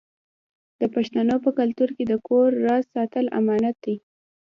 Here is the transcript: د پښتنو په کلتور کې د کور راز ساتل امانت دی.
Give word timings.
د 0.79 0.81
پښتنو 0.95 1.35
په 1.45 1.49
کلتور 1.59 1.89
کې 1.97 2.03
د 2.07 2.13
کور 2.27 2.49
راز 2.65 2.83
ساتل 2.95 3.25
امانت 3.39 3.75
دی. 3.85 3.95